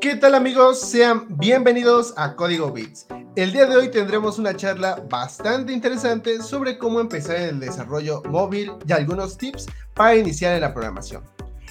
[0.00, 0.80] ¿Qué tal amigos?
[0.80, 3.08] Sean bienvenidos a Código Bits.
[3.34, 8.22] El día de hoy tendremos una charla bastante interesante sobre cómo empezar en el desarrollo
[8.28, 11.24] móvil y algunos tips para iniciar en la programación.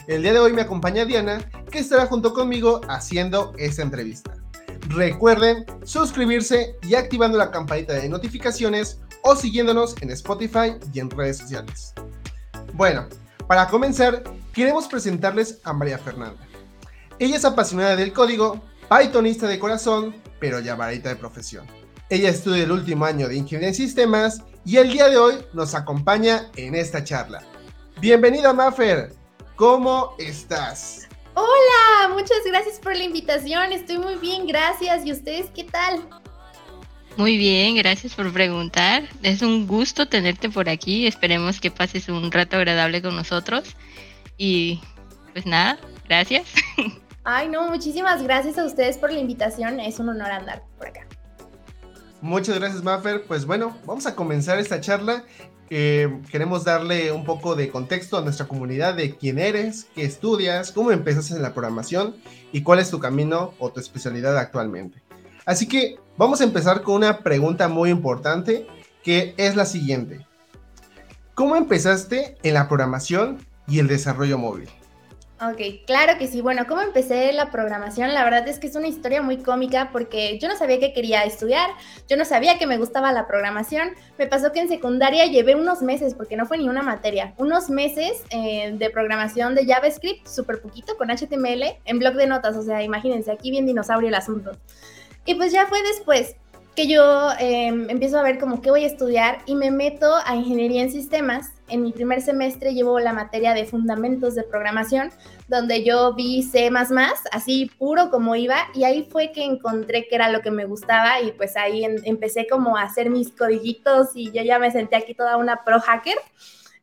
[0.08, 1.40] El día de hoy me acompaña Diana,
[1.72, 4.34] que estará junto conmigo haciendo esta entrevista.
[4.90, 11.38] Recuerden suscribirse y activando la campanita de notificaciones o siguiéndonos en Spotify y en redes
[11.38, 11.94] sociales.
[12.74, 13.08] Bueno,
[13.48, 14.22] para comenzar,
[14.52, 16.46] queremos presentarles a María Fernanda.
[17.20, 21.66] Ella es apasionada del código, Pythonista de corazón, pero llamarita de profesión.
[22.10, 25.74] Ella estudia el último año de Ingeniería en Sistemas y el día de hoy nos
[25.74, 27.44] acompaña en esta charla.
[28.00, 29.14] Bienvenida, Maffer.
[29.56, 31.08] ¿Cómo estás?
[31.34, 33.74] Hola, muchas gracias por la invitación.
[33.74, 35.04] Estoy muy bien, gracias.
[35.04, 36.08] ¿Y ustedes qué tal?
[37.18, 39.10] Muy bien, gracias por preguntar.
[39.24, 41.08] Es un gusto tenerte por aquí.
[41.08, 43.76] Esperemos que pases un rato agradable con nosotros.
[44.38, 44.82] Y
[45.34, 46.46] pues nada, gracias.
[47.30, 49.82] Ay, no, muchísimas gracias a ustedes por la invitación.
[49.82, 51.06] Es un honor andar por acá.
[52.22, 53.26] Muchas gracias, Maffer.
[53.28, 55.26] Pues bueno, vamos a comenzar esta charla.
[55.70, 60.72] Eh, queremos darle un poco de contexto a nuestra comunidad de quién eres, qué estudias,
[60.72, 62.16] cómo empezaste en la programación
[62.54, 65.04] y cuál es tu camino o tu especialidad actualmente.
[65.46, 68.68] Así que vamos a empezar con una pregunta muy importante
[69.04, 70.26] que es la siguiente.
[71.34, 74.70] ¿Cómo empezaste en la programación y el desarrollo móvil?
[75.40, 76.42] Ok, claro que sí.
[76.42, 78.12] Bueno, ¿cómo empecé la programación?
[78.12, 81.26] La verdad es que es una historia muy cómica porque yo no sabía que quería
[81.26, 81.70] estudiar,
[82.10, 83.90] yo no sabía que me gustaba la programación.
[84.18, 87.70] Me pasó que en secundaria llevé unos meses, porque no fue ni una materia, unos
[87.70, 92.58] meses eh, de programación de JavaScript, súper poquito, con HTML, en blog de notas.
[92.58, 94.58] O sea, imagínense, aquí bien dinosaurio el asunto.
[95.28, 96.36] Y pues ya fue después
[96.78, 100.36] que yo em, empiezo a ver como qué voy a estudiar y me meto a
[100.36, 101.52] ingeniería en sistemas.
[101.70, 105.10] En mi primer semestre llevo la materia de fundamentos de programación,
[105.48, 106.70] donde yo vi C++,
[107.32, 111.20] así puro como iba, y ahí fue que encontré que era lo que me gustaba
[111.20, 115.16] y pues ahí empecé como a hacer mis codiguitos y yo ya me senté aquí
[115.16, 116.20] toda una pro hacker.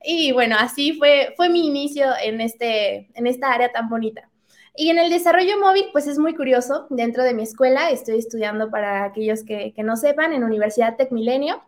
[0.02, 4.28] Y bueno, así fue, fue mi inicio en, este, en esta área tan bonita.
[4.76, 6.86] Y en el desarrollo móvil, pues es muy curioso.
[6.90, 11.62] Dentro de mi escuela estoy estudiando para aquellos que, no sepan en Universidad Tecmilenio.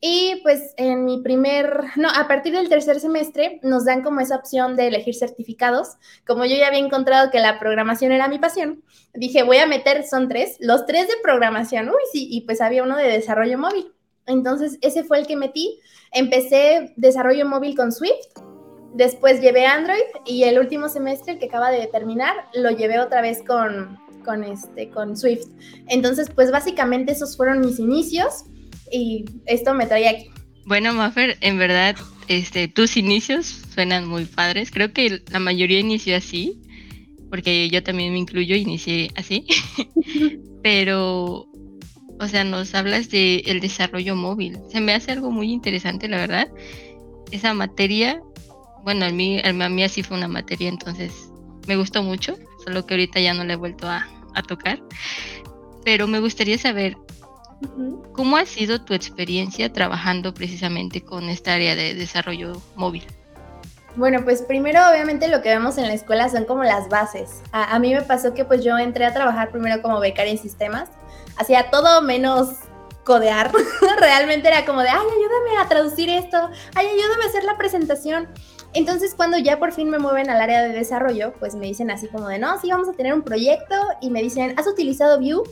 [0.00, 4.36] Y pues en mi primer, no, a partir del tercer semestre nos dan como esa
[4.36, 5.96] opción de elegir certificados.
[6.26, 10.06] Como yo ya había encontrado que la programación era mi pasión, dije, voy a meter,
[10.06, 13.92] son tres, los tres de programación, uy, sí, y pues había uno de desarrollo móvil.
[14.26, 15.80] Entonces ese fue el que metí.
[16.12, 18.48] Empecé desarrollo móvil con Swift
[18.94, 23.20] Después llevé Android y el último semestre, el que acaba de terminar, lo llevé otra
[23.20, 25.46] vez con, con, este, con Swift.
[25.88, 28.44] Entonces, pues básicamente esos fueron mis inicios
[28.90, 30.30] y esto me trae aquí.
[30.64, 31.96] Bueno, Maffer, en verdad,
[32.28, 34.70] este, tus inicios suenan muy padres.
[34.70, 36.60] Creo que la mayoría inició así,
[37.30, 39.46] porque yo también me incluyo, inicié así.
[40.62, 41.46] Pero,
[42.20, 44.58] o sea, nos hablas de el desarrollo móvil.
[44.70, 46.48] Se me hace algo muy interesante, la verdad.
[47.30, 48.20] Esa materia
[48.88, 51.28] bueno, a mí, a mí así fue una materia, entonces
[51.66, 54.06] me gustó mucho, solo que ahorita ya no le he vuelto a,
[54.48, 54.80] tocar.
[55.84, 56.96] Pero me gustaría saber,
[58.14, 63.04] ¿cómo ha sido tu experiencia trabajando precisamente con esta área de desarrollo móvil?
[63.96, 67.42] Bueno, pues primero obviamente lo que vemos en la escuela son como las bases.
[67.52, 70.38] A, a, mí me pasó que pues yo entré a trabajar primero como becaria en
[70.38, 70.88] sistemas,
[71.36, 72.54] hacía todo menos
[73.08, 73.50] codear.
[74.00, 78.28] Realmente era como de, ay, ayúdame a traducir esto, ay, ayúdame a hacer la presentación.
[78.78, 82.06] Entonces, cuando ya por fin me mueven al área de desarrollo, pues me dicen así
[82.06, 85.42] como de, no, sí, vamos a tener un proyecto y me dicen, ¿has utilizado Vue?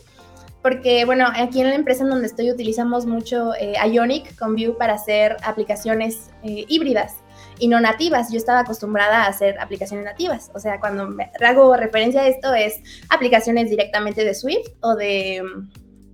[0.62, 4.76] Porque, bueno, aquí en la empresa en donde estoy utilizamos mucho eh, Ionic con Vue
[4.78, 7.16] para hacer aplicaciones eh, híbridas
[7.58, 8.30] y no nativas.
[8.30, 10.52] Yo estaba acostumbrada a hacer aplicaciones nativas.
[10.54, 15.42] O sea, cuando me hago referencia a esto es aplicaciones directamente de Swift o de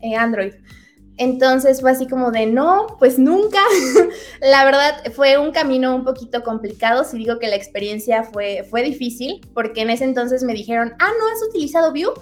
[0.00, 0.54] eh, Android.
[1.18, 3.60] Entonces fue así como de no, pues nunca.
[4.40, 7.04] la verdad fue un camino un poquito complicado.
[7.04, 11.10] Si digo que la experiencia fue, fue difícil, porque en ese entonces me dijeron, ah,
[11.18, 12.12] ¿no has utilizado Vue?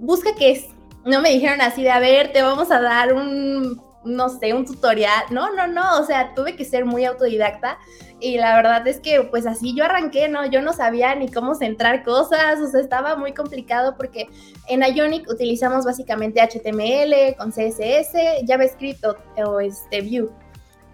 [0.00, 0.66] Busca qué es.
[1.04, 4.64] No me dijeron así de, a ver, te vamos a dar un no sé, un
[4.64, 5.24] tutorial.
[5.30, 7.78] No, no, no, o sea, tuve que ser muy autodidacta
[8.20, 10.46] y la verdad es que pues así yo arranqué, ¿no?
[10.46, 14.28] Yo no sabía ni cómo centrar cosas, o sea, estaba muy complicado porque
[14.68, 19.04] en Ionic utilizamos básicamente HTML con CSS, JavaScript
[19.44, 20.30] o, este Vue.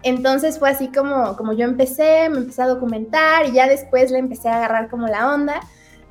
[0.03, 4.17] Entonces fue así como, como yo empecé, me empecé a documentar y ya después le
[4.17, 5.61] empecé a agarrar como la onda.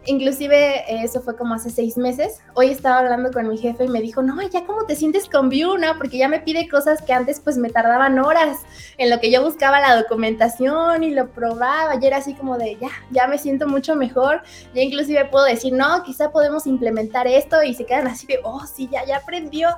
[0.07, 2.41] Inclusive eso fue como hace seis meses.
[2.55, 5.51] Hoy estaba hablando con mi jefe y me dijo, no, ya cómo te sientes con
[5.51, 5.99] Vue, ¿no?
[5.99, 8.59] Porque ya me pide cosas que antes pues me tardaban horas
[8.97, 11.97] en lo que yo buscaba la documentación y lo probaba.
[12.01, 14.43] Y era así como de, ya, ya me siento mucho mejor.
[14.75, 18.65] Ya inclusive puedo decir, no, quizá podemos implementar esto y se quedan así de, oh,
[18.67, 19.69] sí, ya, ya aprendió.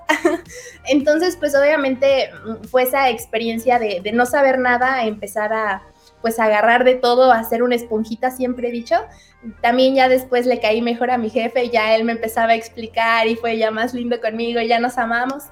[0.87, 5.83] Entonces pues obviamente mm, fue esa experiencia de, de no saber nada, empezar a
[6.23, 8.95] pues agarrar de todo, hacer una esponjita, siempre he dicho.
[9.61, 13.27] También ya después le caí mejor a mi jefe, ya él me empezaba a explicar
[13.27, 15.45] y fue ya más lindo conmigo, ya nos amamos.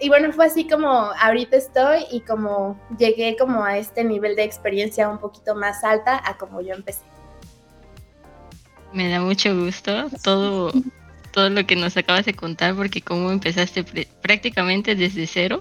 [0.00, 4.44] Y bueno, fue así como ahorita estoy y como llegué como a este nivel de
[4.44, 7.02] experiencia un poquito más alta a como yo empecé.
[8.92, 10.72] Me da mucho gusto todo,
[11.32, 13.84] todo lo que nos acabas de contar, porque como empezaste
[14.22, 15.58] prácticamente desde cero,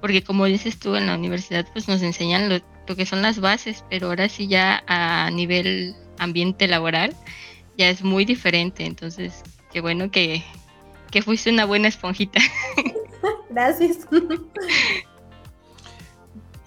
[0.00, 3.40] porque como dices tú en la universidad, pues nos enseñan lo, lo que son las
[3.40, 7.14] bases, pero ahora sí ya a nivel ambiente laboral
[7.76, 8.84] ya es muy diferente.
[8.84, 9.42] Entonces,
[9.72, 10.42] qué bueno que,
[11.10, 12.40] que fuiste una buena esponjita.
[13.50, 13.98] Gracias.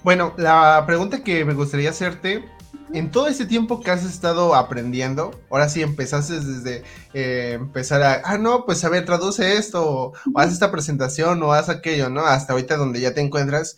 [0.03, 2.45] Bueno, la pregunta que me gustaría hacerte,
[2.93, 6.83] en todo ese tiempo que has estado aprendiendo, ahora sí empezaste desde
[7.13, 11.43] eh, empezar a, ah, no, pues a ver, traduce esto, o, o, haz esta presentación,
[11.43, 12.21] o haz aquello, ¿no?
[12.21, 13.77] Hasta ahorita donde ya te encuentras.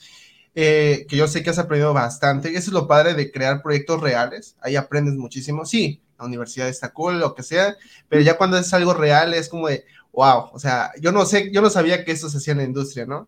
[0.54, 2.50] Eh, que yo sé que has aprendido bastante.
[2.50, 4.56] Eso es lo padre de crear proyectos reales.
[4.62, 5.66] Ahí aprendes muchísimo.
[5.66, 7.76] Sí, la universidad está cool, lo que sea,
[8.08, 11.52] pero ya cuando es algo real es como de, wow, o sea, yo no sé,
[11.52, 13.28] yo no sabía que eso se hacía en la industria, ¿no?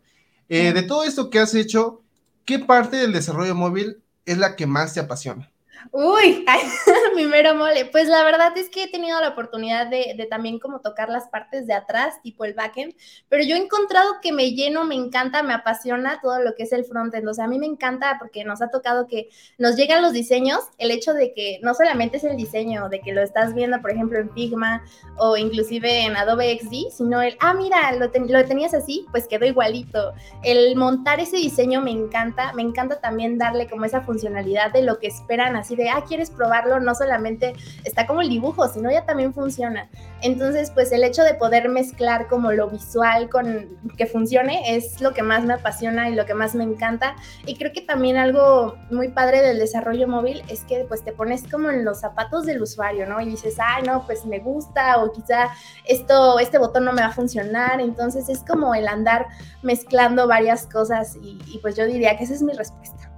[0.50, 2.04] Eh, de todo esto que has hecho,
[2.46, 5.52] ¿qué parte del desarrollo móvil es la que más te apasiona?
[5.92, 6.46] Uy,
[7.16, 7.86] mi mero mole.
[7.86, 11.68] Pues la verdad es que he tenido la oportunidad de, también como tocar las partes
[11.68, 12.96] de atrás, tipo el backend,
[13.30, 16.72] pero yo he encontrado que me lleno, me encanta, me apasiona todo lo que es
[16.72, 17.28] el frontend.
[17.28, 20.60] O sea, a mí me encanta porque nos ha tocado que nos llegan los diseños,
[20.78, 23.92] el hecho de que no solamente es el diseño, de que lo estás viendo, por
[23.92, 24.84] ejemplo, en Figma
[25.18, 29.46] o inclusive en Adobe XD, sino el, ah, mira, lo, lo tenías así, pues quedó
[29.46, 30.14] igualito.
[30.44, 35.00] El montar ese diseño me encanta, me encanta también darle como esa funcionalidad de lo
[35.00, 37.54] que esperan así de, ah, quieres probarlo, no solamente
[37.84, 39.90] está como el dibujo, sino ya también funciona.
[40.22, 43.68] Entonces, pues el hecho de poder mezclar como lo visual con
[43.98, 47.16] que funcione es lo que más me apasiona y lo que más me encanta.
[47.46, 51.44] Y creo que también algo muy padre del desarrollo móvil es que pues te pones
[51.50, 53.20] como en los zapatos del usuario, ¿no?
[53.22, 55.50] Y dices, ay, no, pues me gusta o quizá
[55.86, 57.82] esto, este botón no me va a funcionar.
[57.82, 59.28] Entonces es como el andar
[59.62, 63.13] mezclando varias cosas y pues yo diría que esa es mi respuesta.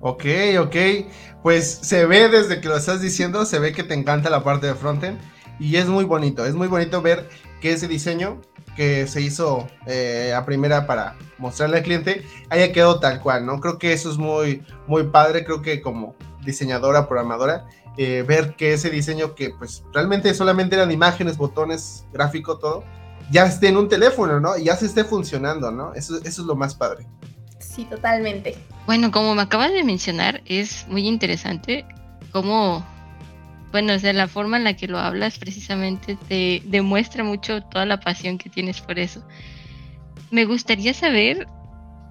[0.00, 0.24] Ok,
[0.58, 0.76] ok.
[1.42, 4.66] Pues se ve desde que lo estás diciendo, se ve que te encanta la parte
[4.66, 5.18] de frontend
[5.58, 7.28] y es muy bonito, es muy bonito ver
[7.60, 8.40] que ese diseño
[8.76, 13.60] que se hizo eh, a primera para mostrarle al cliente haya quedado tal cual, ¿no?
[13.60, 16.14] Creo que eso es muy, muy padre, creo que como
[16.44, 17.66] diseñadora, programadora,
[17.98, 22.84] eh, ver que ese diseño que pues realmente solamente eran imágenes, botones, gráfico, todo,
[23.30, 24.56] ya esté en un teléfono, ¿no?
[24.56, 25.92] Y ya se esté funcionando, ¿no?
[25.92, 27.06] Eso, eso es lo más padre.
[27.60, 28.56] Sí, totalmente.
[28.86, 31.84] Bueno, como me acabas de mencionar, es muy interesante
[32.32, 32.84] cómo,
[33.70, 37.86] bueno, o sea, la forma en la que lo hablas precisamente te demuestra mucho toda
[37.86, 39.22] la pasión que tienes por eso.
[40.30, 41.46] Me gustaría saber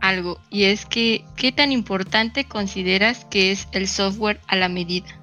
[0.01, 5.18] algo, y es que, ¿qué tan importante consideras que es el software a la medida?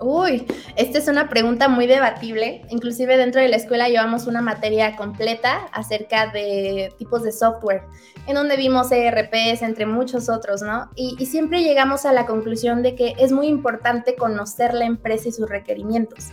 [0.00, 0.46] Uy,
[0.76, 2.62] esta es una pregunta muy debatible.
[2.70, 7.82] Inclusive dentro de la escuela llevamos una materia completa acerca de tipos de software,
[8.26, 10.88] en donde vimos ERPs, entre muchos otros, ¿no?
[10.94, 15.28] Y, y siempre llegamos a la conclusión de que es muy importante conocer la empresa
[15.30, 16.26] y sus requerimientos.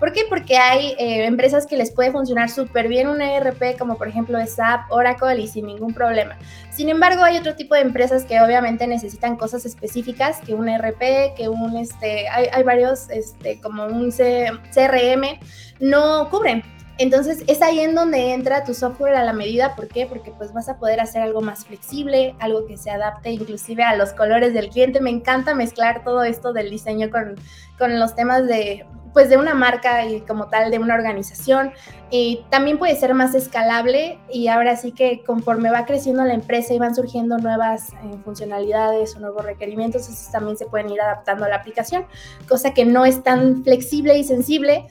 [0.00, 0.22] ¿Por qué?
[0.28, 4.38] Porque hay eh, empresas que les puede funcionar súper bien un ERP, como por ejemplo
[4.44, 6.38] SAP, Oracle, y sin ningún problema.
[6.70, 11.34] Sin embargo, hay otro tipo de empresas que obviamente necesitan cosas específicas, que un ERP,
[11.36, 15.38] que un, este, hay, hay varios, este, como un CRM,
[15.80, 16.64] no cubren.
[17.00, 19.74] Entonces es ahí en donde entra tu software a la medida.
[19.74, 20.04] ¿Por qué?
[20.04, 23.96] Porque pues vas a poder hacer algo más flexible, algo que se adapte inclusive a
[23.96, 25.00] los colores del cliente.
[25.00, 27.36] Me encanta mezclar todo esto del diseño con,
[27.78, 31.72] con los temas de, pues de una marca y como tal de una organización
[32.10, 36.74] y también puede ser más escalable y ahora sí que conforme va creciendo la empresa
[36.74, 41.46] y van surgiendo nuevas eh, funcionalidades o nuevos requerimientos, esos también se pueden ir adaptando
[41.46, 42.04] a la aplicación,
[42.46, 44.86] cosa que no es tan flexible y sensible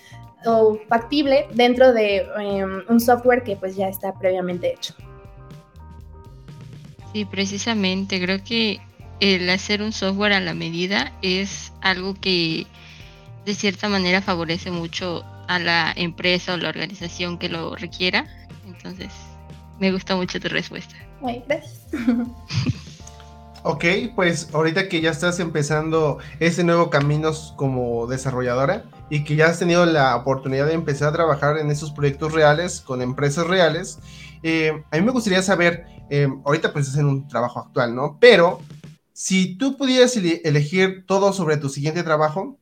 [0.46, 4.94] o factible dentro de eh, un software que pues ya está previamente hecho.
[7.14, 8.80] Sí, precisamente, creo que
[9.20, 12.68] el hacer un software a la medida es algo que
[13.46, 18.28] de cierta manera favorece mucho a la empresa o la organización que lo requiera.
[18.68, 19.12] Entonces,
[19.80, 20.96] me gusta mucho tu respuesta.
[21.26, 21.82] Ay, gracias.
[23.64, 29.48] ok, pues ahorita que ya estás empezando ese nuevo camino como desarrolladora, y que ya
[29.48, 34.00] has tenido la oportunidad de empezar a trabajar en esos proyectos reales con empresas reales,
[34.44, 38.18] eh, a mí me gustaría saber, eh, ahorita pues es en un trabajo actual, ¿no?
[38.20, 38.62] Pero
[39.14, 42.58] si tú pudieras elegir todo sobre tu siguiente trabajo,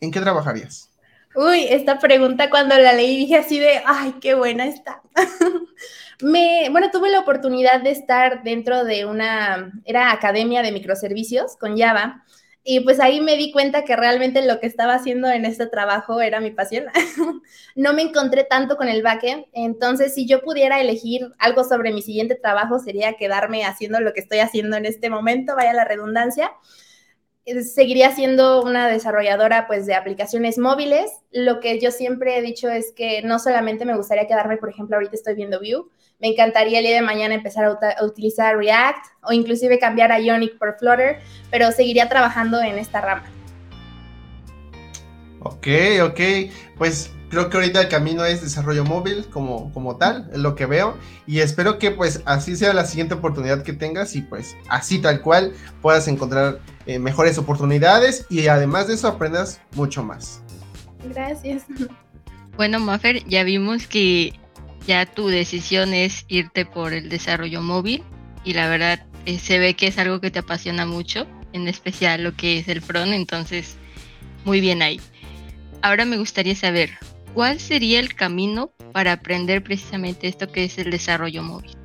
[0.00, 0.90] ¿en qué trabajarías?
[1.34, 5.02] Uy, esta pregunta cuando la leí dije así de, ay, qué buena está.
[6.20, 11.76] Me, bueno, tuve la oportunidad de estar dentro de una, era academia de microservicios con
[11.76, 12.24] Java,
[12.66, 16.22] y pues ahí me di cuenta que realmente lo que estaba haciendo en este trabajo
[16.22, 16.86] era mi pasión.
[17.76, 22.00] no me encontré tanto con el backend, entonces si yo pudiera elegir algo sobre mi
[22.00, 26.52] siguiente trabajo sería quedarme haciendo lo que estoy haciendo en este momento, vaya la redundancia.
[27.44, 31.10] Eh, seguiría siendo una desarrolladora pues de aplicaciones móviles.
[31.30, 34.96] Lo que yo siempre he dicho es que no solamente me gustaría quedarme, por ejemplo,
[34.96, 35.84] ahorita estoy viendo Vue,
[36.20, 40.58] me encantaría el día de mañana empezar a, utilizar React o inclusive cambiar a Ionic
[40.58, 43.24] por Flutter, pero seguiría trabajando en esta rama.
[45.40, 45.66] Ok,
[46.02, 46.20] ok.
[46.78, 50.66] Pues creo que ahorita el camino es desarrollo móvil como, como tal, es lo que
[50.66, 50.96] veo.
[51.26, 55.20] Y espero que pues así sea la siguiente oportunidad que tengas y pues así tal
[55.20, 55.52] cual
[55.82, 60.42] puedas encontrar eh, mejores oportunidades y además de eso aprendas mucho más.
[61.12, 61.64] Gracias.
[62.56, 64.32] Bueno, Maffer, ya vimos que
[64.86, 68.02] ya tu decisión es irte por el desarrollo móvil
[68.44, 72.22] y la verdad eh, se ve que es algo que te apasiona mucho, en especial
[72.22, 73.76] lo que es el front, entonces
[74.44, 75.00] muy bien ahí.
[75.82, 76.90] Ahora me gustaría saber,
[77.32, 81.76] ¿cuál sería el camino para aprender precisamente esto que es el desarrollo móvil?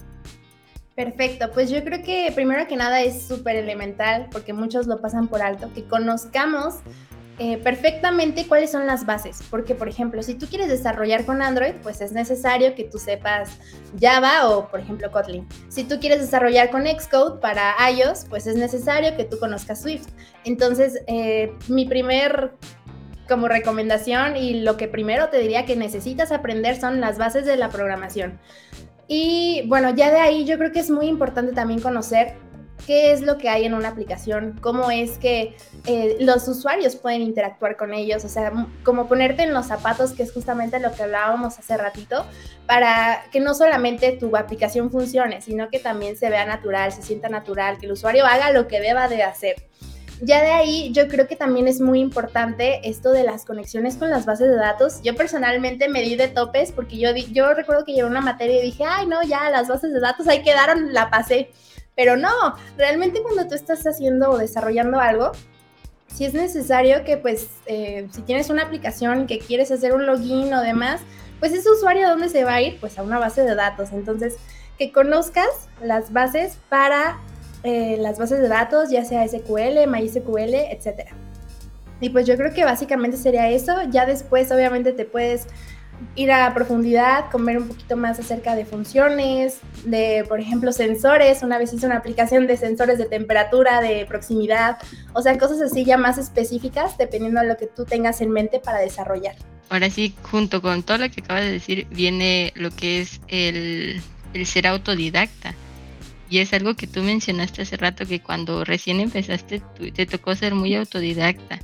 [0.95, 5.29] Perfecto, pues yo creo que primero que nada es súper elemental, porque muchos lo pasan
[5.29, 6.75] por alto, que conozcamos
[7.39, 11.73] eh, perfectamente cuáles son las bases, porque por ejemplo, si tú quieres desarrollar con Android,
[11.81, 13.57] pues es necesario que tú sepas
[13.99, 15.47] Java o por ejemplo Kotlin.
[15.69, 20.07] Si tú quieres desarrollar con Xcode para iOS, pues es necesario que tú conozcas Swift.
[20.43, 22.51] Entonces, eh, mi primer
[23.29, 27.55] como recomendación y lo que primero te diría que necesitas aprender son las bases de
[27.55, 28.37] la programación.
[29.07, 32.35] Y bueno, ya de ahí yo creo que es muy importante también conocer
[32.85, 35.55] qué es lo que hay en una aplicación, cómo es que
[35.85, 38.51] eh, los usuarios pueden interactuar con ellos, o sea,
[38.83, 42.25] como ponerte en los zapatos, que es justamente lo que hablábamos hace ratito,
[42.65, 47.29] para que no solamente tu aplicación funcione, sino que también se vea natural, se sienta
[47.29, 49.55] natural, que el usuario haga lo que deba de hacer.
[50.21, 54.09] Ya de ahí yo creo que también es muy importante esto de las conexiones con
[54.09, 55.01] las bases de datos.
[55.01, 58.65] Yo personalmente me di de topes porque yo, yo recuerdo que llevé una materia y
[58.65, 61.51] dije, ay no, ya las bases de datos ahí quedaron, la pasé.
[61.99, 65.33] Pero no, realmente cuando tú estás haciendo o desarrollando algo,
[66.07, 70.53] si es necesario que pues eh, si tienes una aplicación que quieres hacer un login
[70.53, 71.01] o demás,
[71.41, 72.79] pues ese usuario a dónde se va a ir?
[72.79, 73.91] Pues a una base de datos.
[73.91, 74.37] Entonces,
[74.77, 75.49] que conozcas
[75.83, 77.19] las bases para
[77.63, 81.11] eh, las bases de datos, ya sea SQL, MySQL, etc.
[81.99, 83.75] Y pues yo creo que básicamente sería eso.
[83.91, 85.47] Ya después obviamente te puedes
[86.15, 91.43] ir a profundidad, comer un poquito más acerca de funciones, de, por ejemplo, sensores.
[91.43, 94.77] Una vez hice una aplicación de sensores de temperatura, de proximidad,
[95.13, 98.59] o sea, cosas así ya más específicas, dependiendo de lo que tú tengas en mente
[98.59, 99.35] para desarrollar.
[99.69, 104.01] Ahora sí, junto con todo lo que acabas de decir, viene lo que es el,
[104.45, 105.53] ser autodidacta.
[106.31, 109.63] Y es algo que tú mencionaste hace rato, que cuando recién empezaste
[109.95, 111.59] te tocó ser muy autodidacta.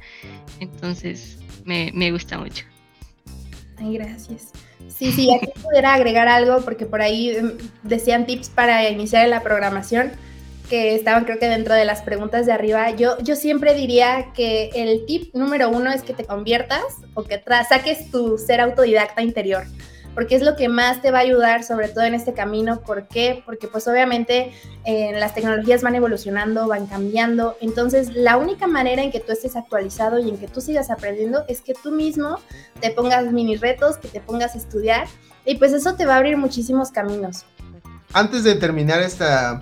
[0.59, 2.65] Entonces, me gusta mucho.
[3.93, 4.51] Gracias.
[4.87, 9.41] Sí, sí, aquí pudiera agregar algo porque por ahí em, decían tips para iniciar la
[9.41, 10.11] programación
[10.69, 12.89] que estaban creo que dentro de las preguntas de arriba.
[12.91, 17.41] Yo, yo siempre diría que el tip número uno es que te conviertas o que
[17.69, 19.65] saques tu ser autodidacta interior
[20.15, 22.79] porque es lo que más te va a ayudar, sobre todo en este camino.
[22.79, 23.43] ¿Por qué?
[23.45, 24.53] Porque pues obviamente
[24.85, 27.57] eh, las tecnologías van evolucionando, van cambiando.
[27.61, 31.43] Entonces, la única manera en que tú estés actualizado y en que tú sigas aprendiendo
[31.49, 32.39] es que tú mismo
[32.79, 35.07] te pongas mini retos, que te pongas a estudiar
[35.45, 37.45] y pues eso te va a abrir muchísimos caminos.
[38.13, 39.61] Antes de terminar esta,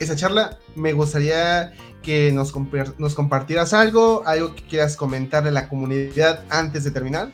[0.00, 2.52] esta charla, me gustaría que nos,
[2.98, 7.30] nos compartieras algo, algo que quieras comentarle a la comunidad antes de terminar.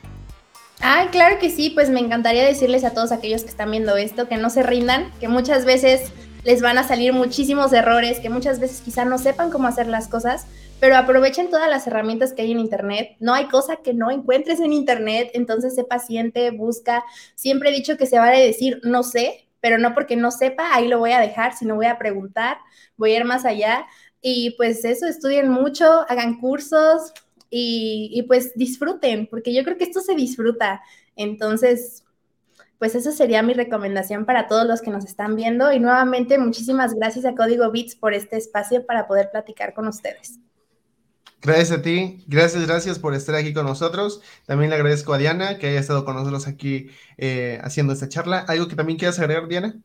[0.81, 4.29] Ah, claro que sí, pues me encantaría decirles a todos aquellos que están viendo esto
[4.29, 6.13] que no se rindan, que muchas veces
[6.45, 10.07] les van a salir muchísimos errores, que muchas veces quizá no sepan cómo hacer las
[10.07, 10.47] cosas,
[10.79, 13.17] pero aprovechen todas las herramientas que hay en Internet.
[13.19, 17.05] No hay cosa que no encuentres en Internet, entonces sé paciente, busca.
[17.35, 20.87] Siempre he dicho que se vale decir no sé, pero no porque no sepa, ahí
[20.87, 22.59] lo voy a dejar, sino voy a preguntar,
[22.97, 23.87] voy a ir más allá.
[24.21, 27.13] Y pues eso, estudien mucho, hagan cursos,
[27.51, 30.83] y, pues disfruten, porque yo creo que esto se disfruta.
[31.17, 32.05] Entonces,
[32.79, 35.73] pues eso sería mi recomendación para todos los que nos están viendo.
[35.73, 40.39] Y nuevamente, muchísimas gracias a Código Bits por este espacio para poder platicar con ustedes.
[41.41, 44.21] Gracias a ti, gracias, gracias por estar aquí con nosotros.
[44.45, 48.45] También le agradezco a Diana que haya estado con nosotros aquí eh, haciendo esta charla.
[48.49, 49.77] ¿Algo que también quieras agregar, Diana?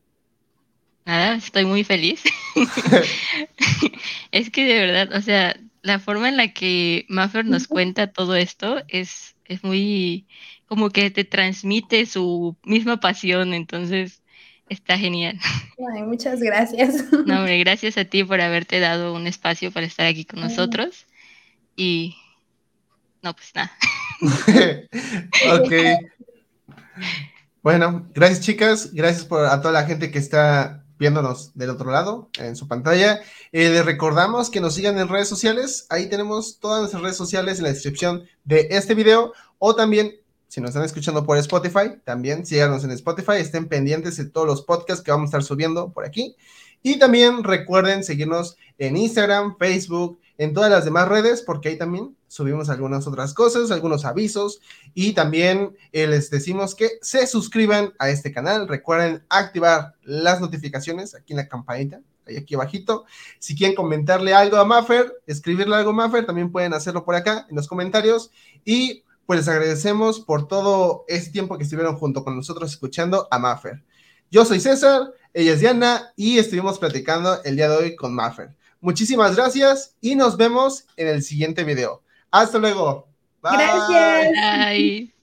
[1.04, 2.22] Nada, estoy muy feliz.
[4.32, 8.34] es que de verdad, o sea, la forma en la que Maffer nos cuenta todo
[8.36, 10.26] esto es, es muy
[10.64, 14.22] como que te transmite su misma pasión, entonces
[14.70, 15.38] está genial.
[15.94, 17.12] Ay, muchas gracias.
[17.26, 21.04] No, hombre, gracias a ti por haberte dado un espacio para estar aquí con nosotros.
[21.76, 22.16] Y
[23.22, 23.70] no, pues nada.
[25.52, 25.72] ok.
[27.62, 32.28] Bueno, gracias chicas, gracias por a toda la gente que está viéndonos del otro lado
[32.38, 33.20] en su pantalla.
[33.52, 35.86] Eh, les recordamos que nos sigan en redes sociales.
[35.90, 40.14] Ahí tenemos todas nuestras redes sociales en la descripción de este video o también
[40.54, 44.62] si nos están escuchando por Spotify, también síganos en Spotify, estén pendientes de todos los
[44.62, 46.36] podcasts que vamos a estar subiendo por aquí.
[46.80, 52.16] Y también recuerden seguirnos en Instagram, Facebook, en todas las demás redes, porque ahí también
[52.28, 54.60] subimos algunas otras cosas, algunos avisos
[54.92, 58.66] y también eh, les decimos que se suscriban a este canal.
[58.66, 63.04] Recuerden activar las notificaciones aquí en la campanita, ahí aquí abajito.
[63.38, 67.46] Si quieren comentarle algo a Maffer, escribirle algo a Maffer, también pueden hacerlo por acá
[67.48, 68.30] en los comentarios.
[68.64, 73.38] Y pues les agradecemos por todo este tiempo que estuvieron junto con nosotros escuchando a
[73.38, 73.82] Maffer.
[74.30, 78.56] Yo soy César, ella es Diana y estuvimos platicando el día de hoy con Maffer.
[78.84, 82.02] Muchísimas gracias y nos vemos en el siguiente video.
[82.30, 83.08] Hasta luego.
[83.40, 83.52] Bye.
[83.56, 84.30] Gracias.
[84.68, 85.13] Bye.